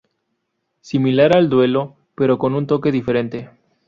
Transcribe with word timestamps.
Similar 0.79 1.37
al 1.37 1.47
duelo 1.47 1.95
pero 2.15 2.39
con 2.39 2.55
un 2.55 2.65
toque 2.65 2.91
diferente. 2.91 3.51